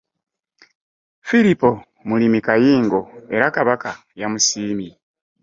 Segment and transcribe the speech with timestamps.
[1.27, 1.71] Firipo
[2.07, 3.01] mulimi kayingo
[3.35, 4.91] era Kabaka yamusiimye.